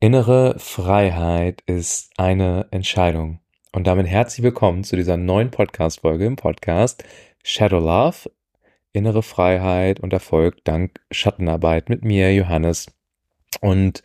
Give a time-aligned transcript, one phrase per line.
[0.00, 3.40] Innere Freiheit ist eine Entscheidung.
[3.72, 7.02] Und damit herzlich willkommen zu dieser neuen Podcast-Folge im Podcast
[7.42, 8.30] Shadow Love,
[8.92, 12.86] innere Freiheit und Erfolg dank Schattenarbeit mit mir, Johannes.
[13.60, 14.04] Und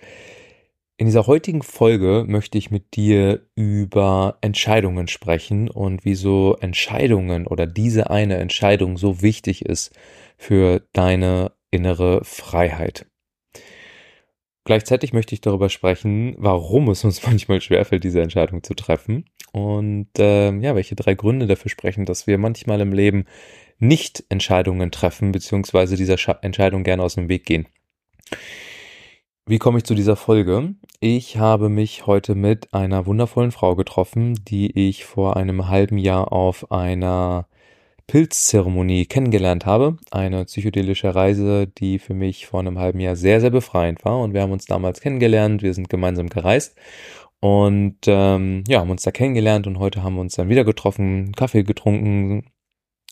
[0.97, 7.67] in dieser heutigen Folge möchte ich mit dir über Entscheidungen sprechen und wieso Entscheidungen oder
[7.67, 9.95] diese eine Entscheidung so wichtig ist
[10.37, 13.05] für deine innere Freiheit.
[14.65, 20.07] Gleichzeitig möchte ich darüber sprechen, warum es uns manchmal schwerfällt, diese Entscheidung zu treffen und
[20.17, 23.25] äh, ja, welche drei Gründe dafür sprechen, dass wir manchmal im Leben
[23.79, 27.67] nicht Entscheidungen treffen, beziehungsweise dieser Scha Entscheidung gerne aus dem Weg gehen.
[29.45, 30.75] Wie komme ich zu dieser Folge?
[31.01, 36.31] Ich habe mich heute mit einer wundervollen Frau getroffen, die ich vor einem halben Jahr
[36.31, 37.47] auf einer
[38.13, 39.97] Pilzzeremonie kennengelernt habe.
[40.11, 44.19] Eine psychedelische Reise, die für mich vor einem halben Jahr sehr, sehr befreiend war.
[44.19, 46.77] Und wir haben uns damals kennengelernt, wir sind gemeinsam gereist
[47.39, 51.31] und ähm, ja, haben uns da kennengelernt und heute haben wir uns dann wieder getroffen,
[51.31, 52.51] Kaffee getrunken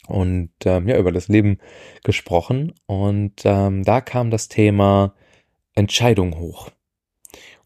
[0.08, 1.58] und ähm, ja, über das Leben
[2.04, 2.74] gesprochen.
[2.86, 5.16] Und ähm, da kam das Thema
[5.74, 6.70] Entscheidung hoch.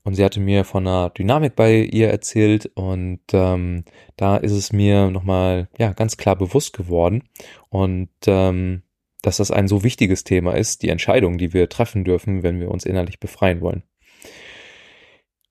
[0.05, 3.85] Und sie hatte mir von einer Dynamik bei ihr erzählt und ähm,
[4.17, 7.23] da ist es mir nochmal ja, ganz klar bewusst geworden
[7.69, 8.83] und ähm,
[9.23, 12.69] dass das ein so wichtiges Thema ist, die Entscheidung, die wir treffen dürfen, wenn wir
[12.69, 13.81] uns innerlich befreien wollen.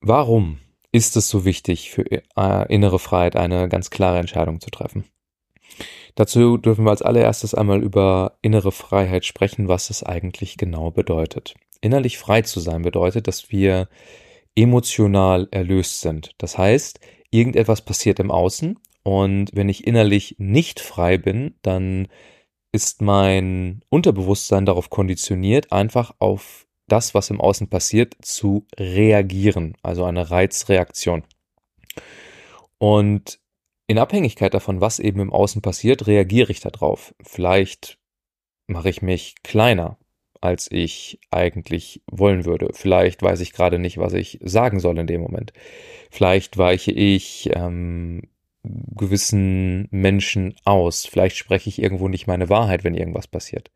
[0.00, 0.60] Warum
[0.92, 5.04] ist es so wichtig für äh, innere Freiheit eine ganz klare Entscheidung zu treffen?
[6.14, 11.54] Dazu dürfen wir als allererstes einmal über innere Freiheit sprechen, was es eigentlich genau bedeutet.
[11.80, 13.88] Innerlich frei zu sein bedeutet, dass wir
[14.56, 16.32] emotional erlöst sind.
[16.38, 22.08] Das heißt, irgendetwas passiert im Außen und wenn ich innerlich nicht frei bin, dann
[22.72, 30.04] ist mein Unterbewusstsein darauf konditioniert, einfach auf das, was im Außen passiert, zu reagieren, also
[30.04, 31.24] eine Reizreaktion.
[32.78, 33.38] Und
[33.86, 37.14] in Abhängigkeit davon, was eben im Außen passiert, reagiere ich darauf.
[37.22, 37.98] Vielleicht
[38.66, 39.98] mache ich mich kleiner,
[40.44, 42.68] als ich eigentlich wollen würde.
[42.72, 45.52] Vielleicht weiß ich gerade nicht, was ich sagen soll in dem Moment.
[46.10, 48.22] Vielleicht weiche ich ähm,
[48.62, 51.06] gewissen Menschen aus.
[51.06, 53.70] Vielleicht spreche ich irgendwo nicht meine Wahrheit, wenn irgendwas passiert.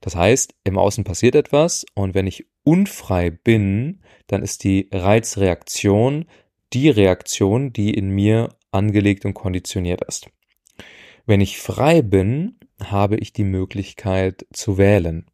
[0.00, 6.26] Das heißt, im Außen passiert etwas und wenn ich unfrei bin, dann ist die Reizreaktion
[6.72, 10.30] die Reaktion, die in mir angelegt und konditioniert ist.
[11.26, 15.26] Wenn ich frei bin, habe ich die Möglichkeit zu wählen.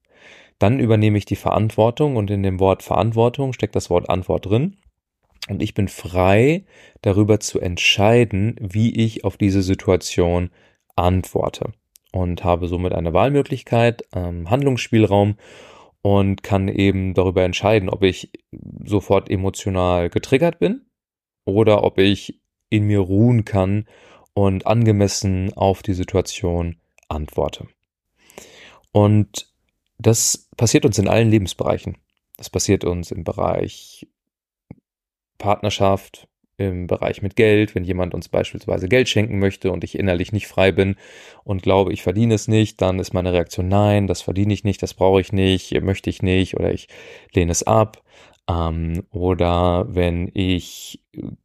[0.59, 4.77] Dann übernehme ich die Verantwortung und in dem Wort Verantwortung steckt das Wort Antwort drin.
[5.49, 6.65] Und ich bin frei
[7.03, 10.51] darüber zu entscheiden, wie ich auf diese Situation
[10.97, 11.73] antworte.
[12.13, 15.37] Und habe somit eine Wahlmöglichkeit, ähm, Handlungsspielraum
[16.03, 18.31] und kann eben darüber entscheiden, ob ich
[18.85, 20.87] sofort emotional getriggert bin
[21.45, 22.41] oder ob ich
[22.71, 23.87] in mir ruhen kann
[24.35, 26.77] und angemessen auf die Situation
[27.09, 27.67] antworte.
[28.93, 29.49] Und
[29.99, 31.99] das passiert uns in allen Lebensbereichen.
[32.37, 34.07] Das passiert uns im Bereich
[35.39, 40.33] Partnerschaft, im Bereich mit Geld, wenn jemand uns beispielsweise Geld schenken möchte und ich innerlich
[40.33, 40.97] nicht frei bin
[41.45, 44.83] und glaube, ich verdiene es nicht, dann ist meine Reaktion nein, das verdiene ich nicht,
[44.83, 46.89] das brauche ich nicht, möchte ich nicht oder ich
[47.35, 48.03] lehne es ab.
[48.49, 51.03] Ähm, oder wenn ich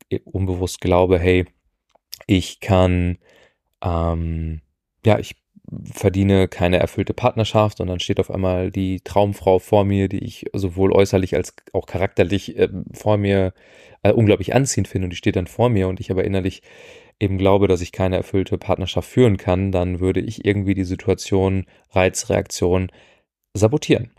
[0.10, 1.46] äh, unbewusst glaube, hey,
[2.28, 3.18] ich kann,
[3.84, 4.62] ähm,
[5.06, 5.36] ja, ich
[5.84, 10.46] verdiene keine erfüllte Partnerschaft und dann steht auf einmal die Traumfrau vor mir, die ich
[10.54, 13.54] sowohl äußerlich als auch charakterlich äh, vor mir
[14.04, 16.62] äh, unglaublich anziehend finde und die steht dann vor mir und ich aber innerlich
[17.20, 21.66] eben glaube, dass ich keine erfüllte Partnerschaft führen kann, dann würde ich irgendwie die Situation,
[21.92, 22.92] Reizreaktion
[23.54, 24.12] sabotieren.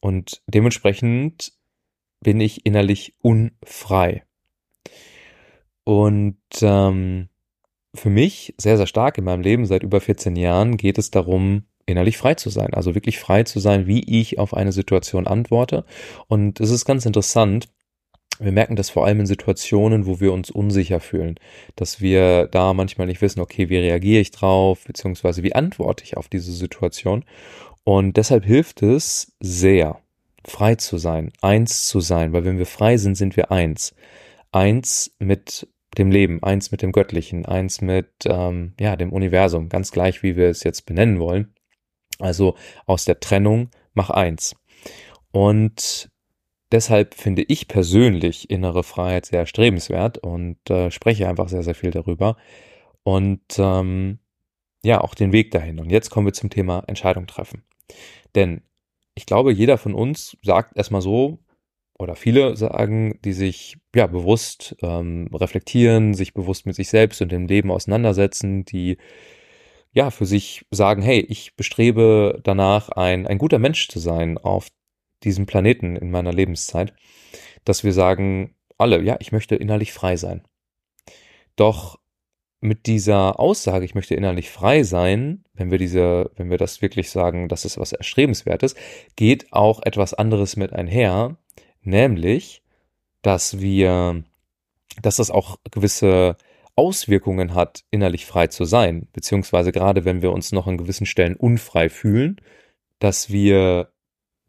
[0.00, 1.52] Und dementsprechend
[2.20, 4.24] bin ich innerlich unfrei.
[5.84, 7.28] Und ähm,
[7.94, 11.64] für mich sehr, sehr stark in meinem Leben seit über 14 Jahren geht es darum,
[11.86, 12.72] innerlich frei zu sein.
[12.74, 15.84] Also wirklich frei zu sein, wie ich auf eine Situation antworte.
[16.28, 17.68] Und es ist ganz interessant.
[18.38, 21.36] Wir merken das vor allem in Situationen, wo wir uns unsicher fühlen,
[21.76, 26.16] dass wir da manchmal nicht wissen, okay, wie reagiere ich drauf, beziehungsweise wie antworte ich
[26.16, 27.24] auf diese Situation.
[27.84, 30.00] Und deshalb hilft es sehr,
[30.44, 33.94] frei zu sein, eins zu sein, weil wenn wir frei sind, sind wir eins.
[34.50, 39.92] Eins mit dem Leben, eins mit dem Göttlichen, eins mit ähm, ja, dem Universum, ganz
[39.92, 41.54] gleich, wie wir es jetzt benennen wollen.
[42.18, 42.56] Also
[42.86, 44.56] aus der Trennung mach eins.
[45.32, 46.10] Und
[46.70, 51.90] deshalb finde ich persönlich innere Freiheit sehr strebenswert und äh, spreche einfach sehr, sehr viel
[51.90, 52.36] darüber.
[53.02, 54.18] Und ähm,
[54.84, 55.78] ja, auch den Weg dahin.
[55.78, 57.64] Und jetzt kommen wir zum Thema Entscheidung treffen.
[58.34, 58.62] Denn
[59.14, 61.38] ich glaube, jeder von uns sagt erstmal so,
[62.02, 67.32] oder viele sagen, die sich ja bewusst ähm, reflektieren, sich bewusst mit sich selbst und
[67.32, 68.98] dem Leben auseinandersetzen, die
[69.92, 74.68] ja für sich sagen, hey, ich bestrebe danach, ein, ein guter Mensch zu sein auf
[75.22, 76.94] diesem Planeten in meiner Lebenszeit,
[77.64, 80.42] dass wir sagen, alle, ja, ich möchte innerlich frei sein.
[81.56, 81.98] Doch
[82.60, 87.10] mit dieser Aussage, ich möchte innerlich frei sein, wenn wir diese, wenn wir das wirklich
[87.10, 88.76] sagen, das ist was Erstrebenswertes,
[89.16, 91.36] geht auch etwas anderes mit einher,
[91.82, 92.62] nämlich,
[93.22, 94.22] dass wir,
[95.00, 96.36] dass das auch gewisse
[96.74, 101.36] Auswirkungen hat, innerlich frei zu sein, beziehungsweise gerade wenn wir uns noch an gewissen Stellen
[101.36, 102.40] unfrei fühlen,
[102.98, 103.92] dass wir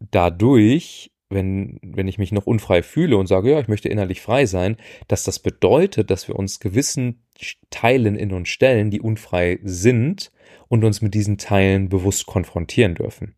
[0.00, 4.46] dadurch wenn, wenn ich mich noch unfrei fühle und sage, ja, ich möchte innerlich frei
[4.46, 4.76] sein,
[5.08, 7.26] dass das bedeutet, dass wir uns gewissen
[7.70, 10.30] Teilen in uns stellen, die unfrei sind
[10.68, 13.34] und uns mit diesen Teilen bewusst konfrontieren dürfen.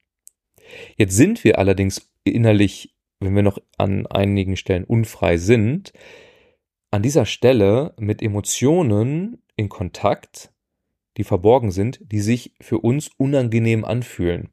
[0.97, 5.93] Jetzt sind wir allerdings innerlich, wenn wir noch an einigen Stellen unfrei sind,
[6.91, 10.53] an dieser Stelle mit Emotionen in Kontakt,
[11.17, 14.51] die verborgen sind, die sich für uns unangenehm anfühlen.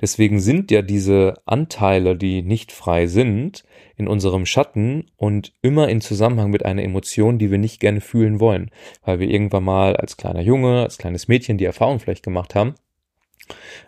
[0.00, 3.64] Deswegen sind ja diese Anteile, die nicht frei sind,
[3.96, 8.38] in unserem Schatten und immer in Zusammenhang mit einer Emotion, die wir nicht gerne fühlen
[8.38, 8.70] wollen,
[9.02, 12.74] weil wir irgendwann mal als kleiner Junge, als kleines Mädchen die Erfahrung vielleicht gemacht haben,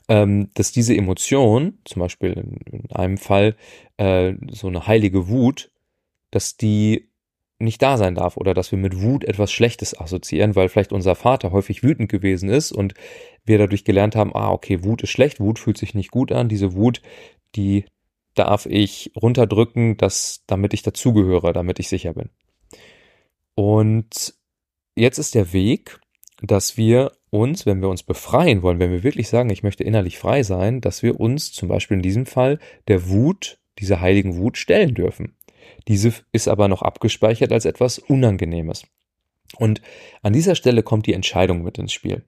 [0.09, 3.57] ähm, dass diese Emotion, zum Beispiel in, einem Fall
[3.97, 5.71] äh, so eine heilige Wut,
[6.31, 7.09] dass die
[7.59, 11.15] nicht da sein darf oder dass wir mit Wut etwas Schlechtes assoziieren, weil vielleicht unser
[11.15, 12.95] Vater häufig wütend gewesen ist und
[13.45, 16.49] wir dadurch gelernt haben, ah, okay, Wut ist schlecht, Wut fühlt sich nicht gut an,
[16.49, 17.01] diese Wut,
[17.55, 17.85] die
[18.35, 22.31] darf ich runterdrücken, dass, damit ich dazugehöre, damit ich sicher bin.
[23.55, 24.35] Und
[24.97, 26.01] jetzt ist der Weg,
[26.47, 30.19] dass wir uns, wenn wir uns befreien wollen, wenn wir wirklich sagen, ich möchte innerlich
[30.19, 32.59] frei sein, dass wir uns zum Beispiel in diesem Fall
[32.89, 35.37] der Wut, dieser heiligen Wut stellen dürfen.
[35.89, 38.85] Diese ist aber noch abgespeichert als etwas Unangenehmes.
[39.57, 39.83] Und
[40.23, 42.25] an dieser Stelle kommt die Entscheidung mit ins Spiel.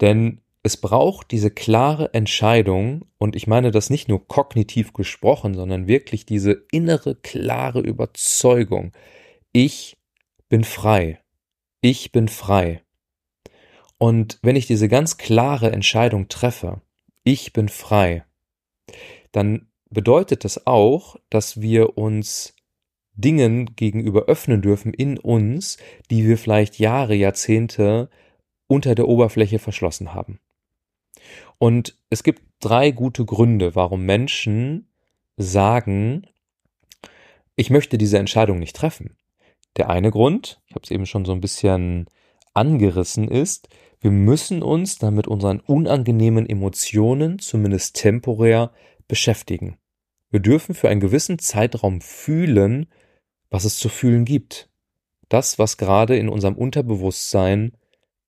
[0.00, 5.86] Denn es braucht diese klare Entscheidung, und ich meine das nicht nur kognitiv gesprochen, sondern
[5.86, 8.92] wirklich diese innere, klare Überzeugung.
[9.52, 9.98] Ich
[10.48, 11.20] bin frei.
[11.82, 12.83] Ich bin frei.
[14.04, 16.82] Und wenn ich diese ganz klare Entscheidung treffe,
[17.22, 18.26] ich bin frei,
[19.32, 22.54] dann bedeutet das auch, dass wir uns
[23.14, 25.78] Dingen gegenüber öffnen dürfen in uns,
[26.10, 28.10] die wir vielleicht Jahre, Jahrzehnte
[28.66, 30.38] unter der Oberfläche verschlossen haben.
[31.56, 34.86] Und es gibt drei gute Gründe, warum Menschen
[35.38, 36.26] sagen,
[37.56, 39.16] ich möchte diese Entscheidung nicht treffen.
[39.78, 42.06] Der eine Grund, ich habe es eben schon so ein bisschen
[42.52, 43.70] angerissen, ist,
[44.04, 48.70] wir müssen uns dann mit unseren unangenehmen Emotionen zumindest temporär
[49.08, 49.78] beschäftigen.
[50.30, 52.84] Wir dürfen für einen gewissen Zeitraum fühlen,
[53.48, 54.68] was es zu fühlen gibt.
[55.30, 57.78] Das, was gerade in unserem Unterbewusstsein,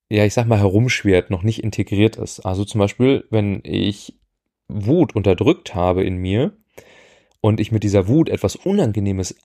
[0.09, 2.39] ja, ich sag mal, herumschwert, noch nicht integriert ist.
[2.39, 4.17] Also zum Beispiel, wenn ich
[4.67, 6.57] Wut unterdrückt habe in mir
[7.39, 9.35] und ich mit dieser Wut etwas Unangenehmes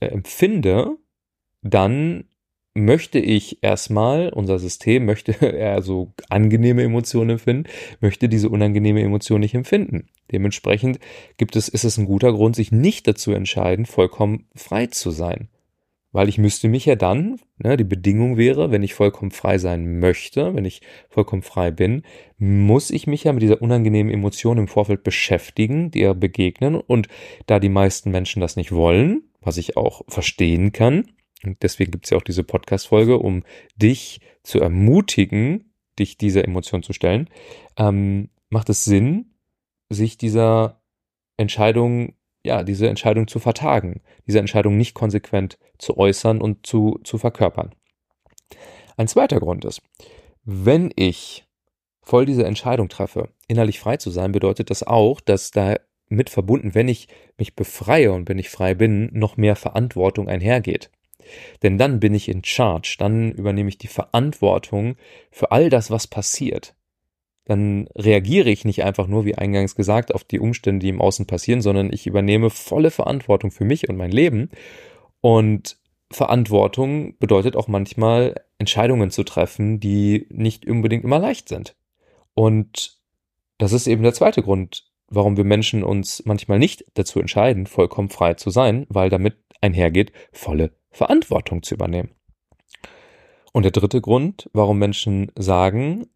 [0.00, 0.98] äh, empfinde,
[1.62, 2.24] dann
[2.74, 7.68] möchte ich erstmal, unser System möchte eher so angenehme Emotionen empfinden,
[8.00, 10.08] möchte diese unangenehme Emotion nicht empfinden.
[10.30, 10.98] Dementsprechend
[11.36, 15.48] gibt es, ist es ein guter Grund, sich nicht dazu entscheiden, vollkommen frei zu sein.
[16.14, 19.98] Weil ich müsste mich ja dann, ne, die Bedingung wäre, wenn ich vollkommen frei sein
[19.98, 22.02] möchte, wenn ich vollkommen frei bin,
[22.36, 26.74] muss ich mich ja mit dieser unangenehmen Emotion im Vorfeld beschäftigen, dir begegnen.
[26.74, 27.08] Und
[27.46, 31.04] da die meisten Menschen das nicht wollen, was ich auch verstehen kann,
[31.44, 33.44] und deswegen gibt es ja auch diese Podcast-Folge, um
[33.76, 37.28] dich zu ermutigen, dich dieser Emotion zu stellen,
[37.76, 39.34] ähm, macht es Sinn,
[39.88, 40.82] sich dieser
[41.36, 47.18] Entscheidung, ja, diese Entscheidung zu vertagen, diese Entscheidung nicht konsequent zu äußern und zu, zu
[47.18, 47.74] verkörpern.
[48.96, 49.82] Ein zweiter Grund ist,
[50.44, 51.46] wenn ich
[52.02, 55.76] voll diese Entscheidung treffe, innerlich frei zu sein, bedeutet das auch, dass da
[56.08, 57.08] mit verbunden, wenn ich
[57.38, 60.90] mich befreie und wenn ich frei bin, noch mehr Verantwortung einhergeht.
[61.62, 64.96] Denn dann bin ich in charge, dann übernehme ich die Verantwortung
[65.30, 66.74] für all das, was passiert.
[67.44, 71.26] Dann reagiere ich nicht einfach nur, wie eingangs gesagt, auf die Umstände, die im Außen
[71.26, 74.50] passieren, sondern ich übernehme volle Verantwortung für mich und mein Leben.
[75.20, 75.76] Und
[76.10, 81.74] Verantwortung bedeutet auch manchmal Entscheidungen zu treffen, die nicht unbedingt immer leicht sind.
[82.34, 82.98] Und
[83.58, 88.08] das ist eben der zweite Grund, warum wir Menschen uns manchmal nicht dazu entscheiden, vollkommen
[88.08, 92.10] frei zu sein, weil damit einhergeht volle Verantwortung zu übernehmen.
[93.52, 96.06] Und der dritte Grund, warum Menschen sagen,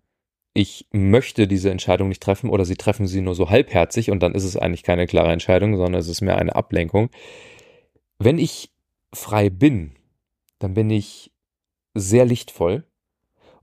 [0.54, 4.34] ich möchte diese Entscheidung nicht treffen oder sie treffen sie nur so halbherzig und dann
[4.34, 7.10] ist es eigentlich keine klare Entscheidung, sondern es ist mehr eine Ablenkung,
[8.18, 8.72] Wenn ich
[9.12, 9.92] frei bin,
[10.58, 11.30] dann bin ich
[11.92, 12.84] sehr lichtvoll.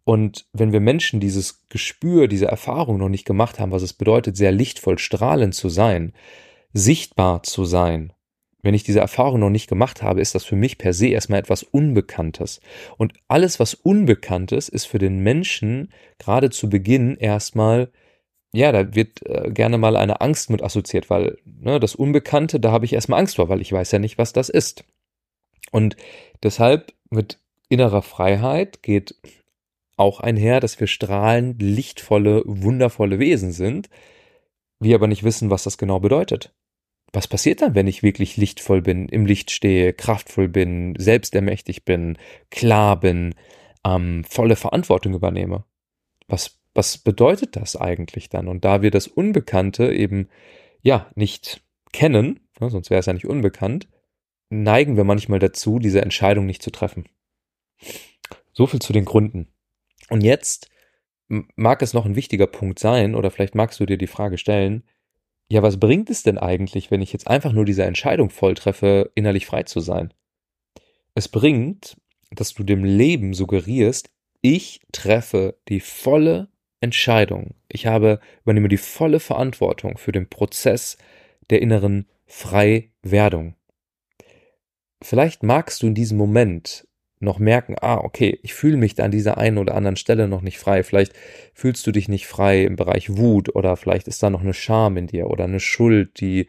[0.03, 4.37] Und wenn wir Menschen dieses Gespür, diese Erfahrung noch nicht gemacht haben, was es bedeutet,
[4.37, 6.13] sehr lichtvoll, strahlend zu sein,
[6.73, 8.12] sichtbar zu sein,
[8.63, 11.39] wenn ich diese Erfahrung noch nicht gemacht habe, ist das für mich per se erstmal
[11.39, 12.61] etwas Unbekanntes.
[12.97, 17.91] Und alles, was Unbekanntes, ist für den Menschen gerade zu Beginn erstmal,
[18.53, 22.71] ja, da wird äh, gerne mal eine Angst mit assoziiert, weil ne, das Unbekannte, da
[22.71, 24.85] habe ich erstmal Angst vor, weil ich weiß ja nicht, was das ist.
[25.71, 25.97] Und
[26.41, 29.15] deshalb mit innerer Freiheit geht
[29.97, 33.89] auch einher, dass wir strahlend, lichtvolle, wundervolle Wesen sind,
[34.79, 36.53] wir aber nicht wissen, was das genau bedeutet
[37.13, 42.17] was passiert dann, wenn ich wirklich lichtvoll bin, im Licht stehe, kraftvoll bin, selbstermächtig bin,
[42.49, 43.35] klar bin,
[43.85, 45.63] ähm, volle Verantwortung übernehme?
[46.27, 48.47] Was, was bedeutet das eigentlich dann?
[48.47, 50.27] Und da wir das Unbekannte eben,
[50.81, 53.87] ja, nicht kennen, ja, sonst wäre es ja nicht unbekannt,
[54.49, 57.05] neigen wir manchmal dazu, diese Entscheidung nicht zu treffen.
[58.53, 59.53] So viel zu den Gründen.
[60.09, 60.69] Und jetzt
[61.27, 64.83] mag es noch ein wichtiger Punkt sein, oder vielleicht magst du dir die Frage stellen,
[65.49, 69.45] ja, was bringt es denn eigentlich, wenn ich jetzt einfach nur diese Entscheidung volltreffe, innerlich
[69.45, 70.13] frei zu sein?
[71.15, 71.97] Es bringt,
[72.31, 74.09] dass du dem Leben suggerierst,
[74.41, 76.49] ich treffe die volle
[76.81, 77.55] Entscheidung.
[77.69, 80.97] Ich habe, übernehme die volle Verantwortung für den Prozess
[81.49, 83.55] der inneren Freiwerdung.
[85.01, 86.87] Vielleicht magst du in diesem Moment
[87.23, 90.41] noch merken, ah, okay, ich fühle mich da an dieser einen oder anderen Stelle noch
[90.41, 90.83] nicht frei.
[90.83, 91.13] Vielleicht
[91.53, 94.97] fühlst du dich nicht frei im Bereich Wut oder vielleicht ist da noch eine Scham
[94.97, 96.47] in dir oder eine Schuld, die,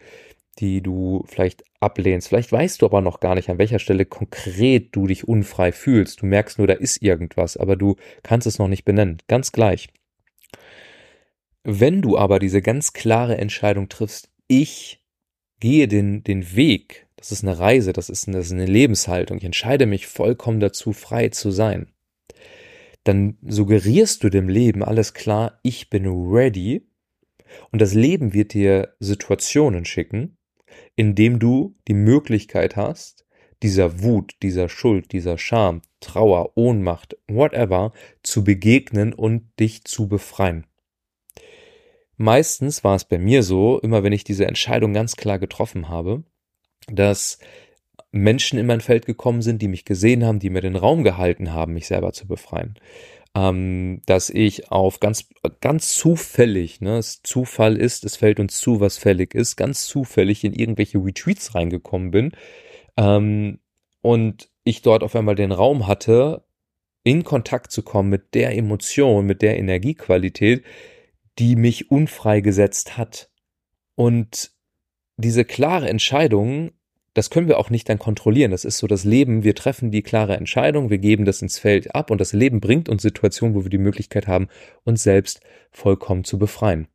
[0.58, 2.28] die du vielleicht ablehnst.
[2.28, 6.22] Vielleicht weißt du aber noch gar nicht, an welcher Stelle konkret du dich unfrei fühlst.
[6.22, 9.18] Du merkst nur, da ist irgendwas, aber du kannst es noch nicht benennen.
[9.28, 9.88] Ganz gleich.
[11.62, 15.02] Wenn du aber diese ganz klare Entscheidung triffst, ich
[15.60, 19.38] gehe den, den Weg das ist eine Reise, das ist eine, das ist eine Lebenshaltung.
[19.38, 21.90] Ich entscheide mich vollkommen dazu, frei zu sein.
[23.02, 26.86] Dann suggerierst du dem Leben alles klar, ich bin ready.
[27.72, 30.36] Und das Leben wird dir Situationen schicken,
[30.96, 33.24] in dem du die Möglichkeit hast,
[33.62, 40.66] dieser Wut, dieser Schuld, dieser Scham, Trauer, Ohnmacht, whatever, zu begegnen und dich zu befreien.
[42.18, 46.22] Meistens war es bei mir so, immer wenn ich diese Entscheidung ganz klar getroffen habe,
[46.90, 47.38] dass
[48.12, 51.52] Menschen in mein Feld gekommen sind, die mich gesehen haben, die mir den Raum gehalten
[51.52, 52.74] haben, mich selber zu befreien.
[53.36, 55.28] Ähm, dass ich auf ganz,
[55.60, 60.44] ganz zufällig, ne, es Zufall ist, es fällt uns zu, was fällig ist, ganz zufällig
[60.44, 62.30] in irgendwelche Retreats reingekommen bin
[62.96, 63.58] ähm,
[64.02, 66.44] und ich dort auf einmal den Raum hatte,
[67.02, 70.64] in Kontakt zu kommen mit der Emotion, mit der Energiequalität,
[71.38, 73.30] die mich unfrei gesetzt hat.
[73.94, 74.53] Und
[75.16, 76.72] diese klare Entscheidung,
[77.14, 78.50] das können wir auch nicht dann kontrollieren.
[78.50, 79.44] Das ist so das Leben.
[79.44, 82.88] Wir treffen die klare Entscheidung, wir geben das ins Feld ab und das Leben bringt
[82.88, 84.48] uns Situationen, wo wir die Möglichkeit haben,
[84.82, 85.40] uns selbst
[85.70, 86.88] vollkommen zu befreien.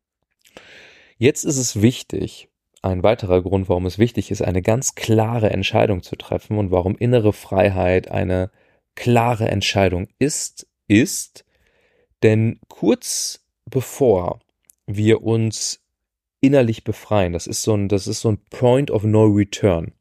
[1.16, 2.48] Jetzt ist es wichtig,
[2.82, 6.96] ein weiterer Grund, warum es wichtig ist, eine ganz klare Entscheidung zu treffen und warum
[6.96, 8.50] innere Freiheit eine
[8.94, 11.44] klare Entscheidung ist, ist,
[12.22, 14.40] denn kurz bevor
[14.86, 15.79] wir uns
[16.40, 17.32] innerlich befreien.
[17.32, 19.92] Das ist so ein, das ist so ein Point of No Return.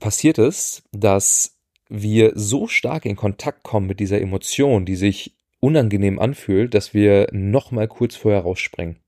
[0.00, 6.18] Passiert es, dass wir so stark in Kontakt kommen mit dieser Emotion, die sich unangenehm
[6.18, 8.98] anfühlt, dass wir nochmal kurz vorher rausspringen.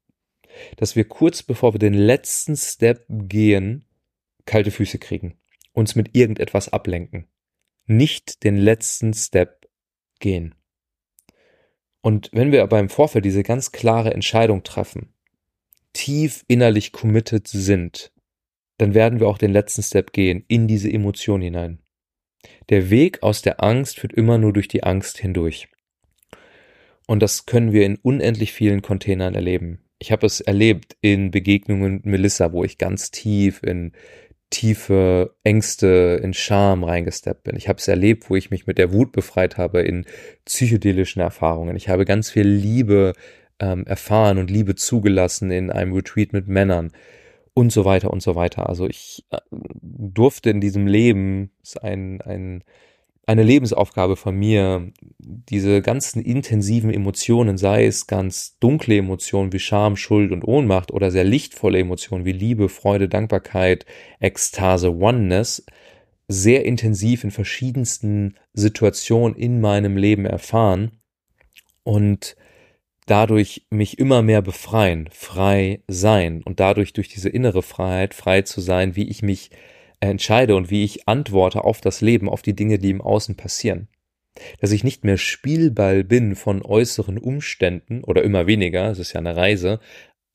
[0.77, 3.87] Dass wir kurz bevor wir den letzten Step gehen,
[4.45, 5.39] kalte Füße kriegen.
[5.73, 7.27] Uns mit irgendetwas ablenken.
[7.87, 9.69] Nicht den letzten Step
[10.21, 10.55] gehen.
[12.03, 15.14] Und wenn wir aber im Vorfeld diese ganz klare Entscheidung treffen,
[15.95, 18.13] tief innerlich committed sind,
[18.77, 21.79] dann werden wir auch den letzten Step gehen, in diese Emotion hinein.
[22.69, 25.69] Der Weg aus der Angst führt immer nur durch die Angst hindurch.
[27.07, 29.81] Und das können wir in unendlich vielen Containern erleben.
[29.99, 33.93] Ich habe es erlebt in Begegnungen mit Melissa, wo ich ganz tief in
[34.51, 37.57] tiefe Ängste, in Scham reingesteppt bin.
[37.57, 40.05] Ich habe es erlebt, wo ich mich mit der Wut befreit habe in
[40.45, 41.77] psychedelischen Erfahrungen.
[41.77, 43.15] Ich habe ganz viel Liebe
[43.61, 46.93] ähm, erfahren und Liebe zugelassen in einem Retreat mit Männern
[47.55, 48.69] und so weiter und so weiter.
[48.69, 52.65] Also ich äh, durfte in diesem Leben, ist ein, ein,
[53.27, 59.97] eine Lebensaufgabe von mir, diese ganzen intensiven Emotionen, sei es ganz dunkle Emotionen wie Scham,
[59.97, 63.87] Schuld und Ohnmacht oder sehr lichtvolle Emotionen wie Liebe, Freude, Dankbarkeit,
[64.21, 65.65] Ekstase, Oneness,
[66.27, 70.93] sehr intensiv in verschiedensten Situationen in meinem Leben erfahren
[71.83, 72.37] und
[73.07, 78.61] dadurch mich immer mehr befreien, frei sein und dadurch durch diese innere Freiheit frei zu
[78.61, 79.51] sein, wie ich mich
[80.01, 83.89] entscheide und wie ich antworte auf das Leben, auf die Dinge, die im Außen passieren.
[84.61, 89.21] Dass ich nicht mehr Spielball bin von äußeren Umständen oder immer weniger, es ist ja
[89.21, 89.81] eine Reise,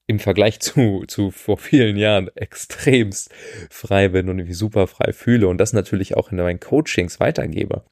[0.08, 3.32] im Vergleich zu, zu vor vielen Jahren extremst
[3.70, 7.84] frei bin und irgendwie super frei fühle und das natürlich auch in meinen Coachings weitergebe.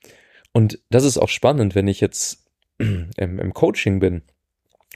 [0.53, 4.24] Und das ist auch spannend, wenn ich jetzt im, im Coaching bin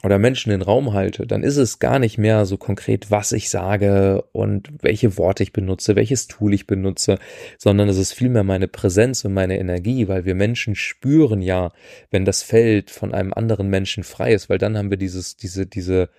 [0.04, 3.32] oder Menschen in den Raum halte, dann ist es gar nicht mehr so konkret, was
[3.32, 7.20] ich sage und welche Worte ich benutze, welches Tool ich benutze,
[7.58, 11.72] sondern es ist vielmehr meine Präsenz und meine Energie, weil wir Menschen spüren ja,
[12.10, 15.68] wenn das Feld von einem anderen Menschen frei ist, weil dann haben wir dieses, diese,
[15.68, 16.10] diese,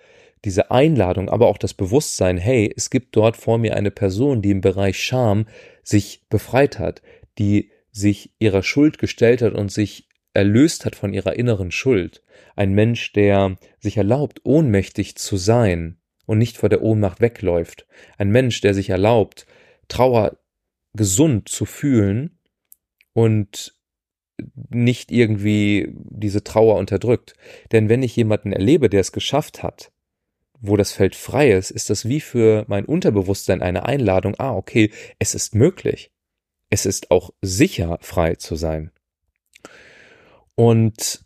[0.45, 4.51] diese Einladung, aber auch das Bewusstsein, hey, es gibt dort vor mir eine Person, die
[4.51, 5.45] im Bereich Scham
[5.83, 7.01] sich befreit hat,
[7.37, 12.21] die sich ihrer Schuld gestellt hat und sich erlöst hat von ihrer inneren Schuld.
[12.55, 17.87] Ein Mensch, der sich erlaubt, ohnmächtig zu sein und nicht vor der Ohnmacht wegläuft.
[18.17, 19.45] Ein Mensch, der sich erlaubt,
[19.87, 20.37] Trauer
[20.93, 22.37] gesund zu fühlen
[23.13, 23.75] und
[24.69, 27.35] nicht irgendwie diese Trauer unterdrückt.
[27.71, 29.91] Denn wenn ich jemanden erlebe, der es geschafft hat,
[30.59, 34.91] wo das Feld frei ist, ist das wie für mein Unterbewusstsein eine Einladung, ah, okay,
[35.19, 36.11] es ist möglich.
[36.69, 38.92] Es ist auch sicher, frei zu sein.
[40.55, 41.25] Und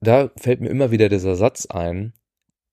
[0.00, 2.14] da fällt mir immer wieder dieser Satz ein,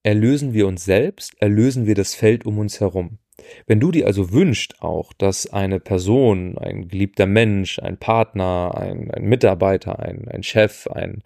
[0.04, 3.20] erlösen wir uns selbst, erlösen wir das Feld um uns herum.
[3.66, 9.12] Wenn du dir also wünschst auch, dass eine Person, ein geliebter Mensch, ein Partner, ein,
[9.12, 11.22] ein Mitarbeiter, ein, ein Chef, ein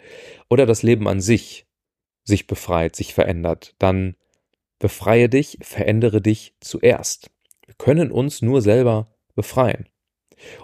[0.50, 1.66] oder das Leben an sich
[2.24, 4.16] sich befreit, sich verändert, dann
[4.78, 7.30] befreie dich, verändere dich zuerst.
[7.66, 9.88] Wir können uns nur selber befreien.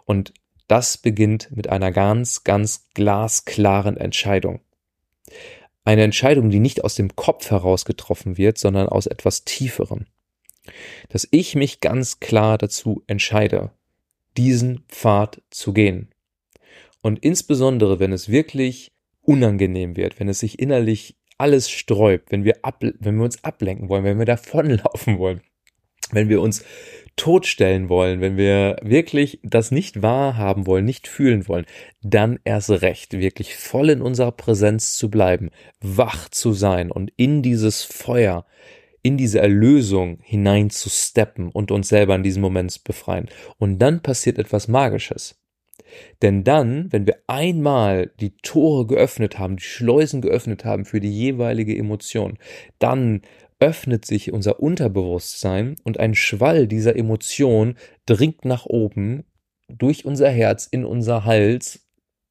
[0.04, 0.34] Und
[0.68, 4.60] das beginnt mit einer ganz, ganz glasklaren Entscheidung.
[5.84, 10.06] Eine Entscheidung, die nicht aus dem Kopf heraus getroffen wird, sondern aus etwas Tieferem.
[11.08, 13.70] Dass ich mich ganz klar dazu entscheide,
[14.36, 16.08] diesen Pfad zu gehen.
[17.00, 22.58] Und insbesondere, wenn es wirklich unangenehm wird, wenn es sich innerlich alles sträubt, wenn wir,
[22.62, 25.40] ab, wenn wir uns ablenken wollen, wenn wir davonlaufen wollen,
[26.12, 26.64] wenn wir uns
[27.18, 31.66] totstellen wollen, wenn wir wirklich das nicht wahrhaben wollen, nicht fühlen wollen,
[32.00, 37.42] dann erst recht, wirklich voll in unserer Präsenz zu bleiben, wach zu sein und in
[37.42, 38.46] dieses Feuer,
[39.02, 43.28] in diese Erlösung hinein zu steppen und uns selber in diesem Moment befreien.
[43.58, 45.36] Und dann passiert etwas Magisches.
[46.22, 51.10] Denn dann, wenn wir einmal die Tore geöffnet haben, die Schleusen geöffnet haben für die
[51.10, 52.38] jeweilige Emotion,
[52.78, 53.22] dann
[53.60, 59.24] öffnet sich unser Unterbewusstsein und ein Schwall dieser Emotion dringt nach oben
[59.68, 61.86] durch unser Herz in unser Hals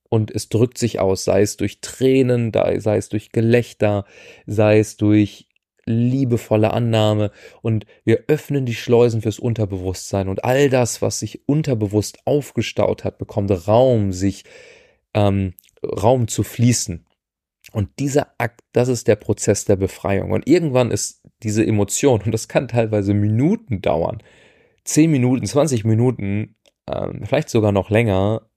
[0.10, 4.06] und es drückt sich aus, sei es durch Tränen, sei es durch Gelächter,
[4.46, 5.48] sei es durch
[5.86, 12.20] liebevolle Annahme und wir öffnen die Schleusen fürs Unterbewusstsein und all das, was sich unterbewusst
[12.26, 14.44] aufgestaut hat, bekommt Raum, sich
[15.14, 17.07] ähm, Raum zu fließen.
[17.72, 20.32] Und dieser Akt, das ist der Prozess der Befreiung.
[20.32, 24.24] Und irgendwann ist diese Emotion, und das kann teilweise Minuten dauern,
[24.86, 26.56] 10 Minuten, 20 Minuten,
[26.90, 28.50] ähm, vielleicht sogar noch länger,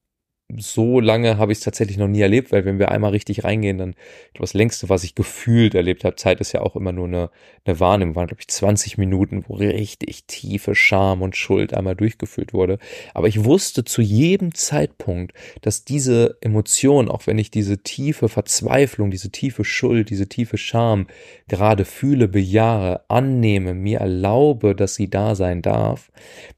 [0.57, 3.77] so lange habe ich es tatsächlich noch nie erlebt, weil wenn wir einmal richtig reingehen,
[3.77, 3.95] dann
[4.33, 7.29] das längste, was ich gefühlt erlebt habe, Zeit ist ja auch immer nur eine,
[7.65, 12.53] eine Wahrnehmung, waren glaube ich 20 Minuten, wo richtig tiefe Scham und Schuld einmal durchgefühlt
[12.53, 12.79] wurde.
[13.13, 19.11] Aber ich wusste zu jedem Zeitpunkt, dass diese Emotion, auch wenn ich diese tiefe Verzweiflung,
[19.11, 21.07] diese tiefe Schuld, diese tiefe Scham
[21.47, 26.11] gerade fühle, bejahe, annehme, mir erlaube, dass sie da sein darf,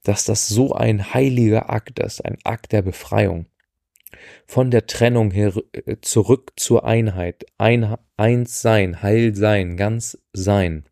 [0.04, 3.46] dass das so ein heiliger Akt ist, ein Akt der Befreiung
[4.46, 10.86] von der Trennung her äh, zurück zur Einheit, ein, eins sein, heil sein, ganz sein.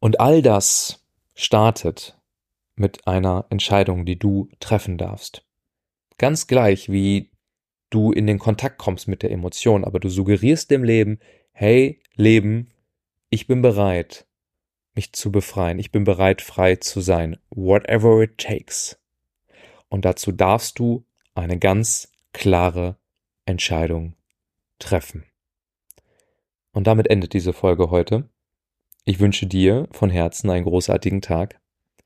[0.00, 2.18] Und all das startet
[2.76, 5.44] mit einer Entscheidung, die du treffen darfst.
[6.18, 7.30] Ganz gleich, wie
[7.90, 11.18] du in den Kontakt kommst mit der Emotion, aber du suggerierst dem Leben,
[11.52, 12.70] hey, Leben,
[13.30, 14.26] ich bin bereit,
[14.94, 15.78] mich zu befreien.
[15.78, 17.38] Ich bin bereit, frei zu sein.
[17.50, 18.98] Whatever it takes.
[19.88, 21.04] Und dazu darfst du
[21.38, 22.96] eine ganz klare
[23.46, 24.14] Entscheidung
[24.78, 25.24] treffen.
[26.72, 28.28] Und damit endet diese Folge heute.
[29.04, 31.60] Ich wünsche dir von Herzen einen großartigen Tag.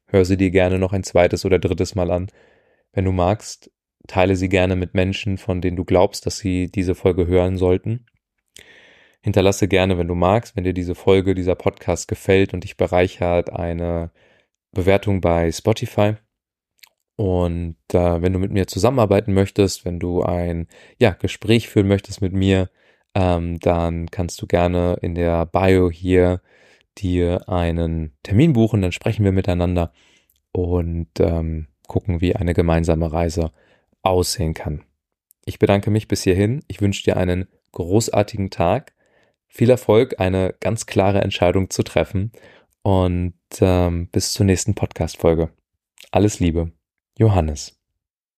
[0.07, 2.29] Hör sie dir gerne noch ein zweites oder drittes Mal an.
[2.92, 3.71] Wenn du magst,
[4.07, 8.07] teile sie gerne mit Menschen, von denen du glaubst, dass sie diese Folge hören sollten.
[9.23, 13.51] Hinterlasse gerne, wenn du magst, wenn dir diese Folge, dieser Podcast gefällt und dich bereichert,
[13.51, 14.11] eine
[14.73, 16.16] Bewertung bei Spotify.
[17.16, 20.66] Und äh, wenn du mit mir zusammenarbeiten möchtest, wenn du ein
[20.98, 22.70] ja, Gespräch führen möchtest mit mir,
[23.14, 26.40] ähm, dann kannst du gerne in der Bio hier
[26.98, 29.92] dir einen Termin buchen, dann sprechen wir miteinander
[30.53, 33.53] und ähm, gucken, wie eine gemeinsame Reise
[34.03, 34.85] aussehen kann.
[35.44, 36.62] Ich bedanke mich bis hierhin.
[36.68, 38.92] Ich wünsche dir einen großartigen Tag,
[39.48, 42.33] viel Erfolg, eine ganz klare Entscheidung zu treffen
[42.83, 45.51] und ähm, bis zur nächsten Podcast-Folge.
[46.11, 46.72] Alles Liebe.
[47.18, 47.72] Johannes.